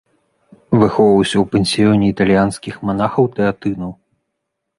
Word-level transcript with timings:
Выхоўваўся 0.83 1.37
ў 1.39 1.43
пансіёне 1.55 2.05
італьянскіх 2.15 2.75
манахаў-тэатынаў. 2.91 3.91